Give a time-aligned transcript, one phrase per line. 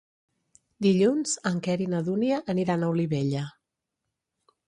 [0.85, 3.45] Dilluns en Quer i na Dúnia aniran a Olivella.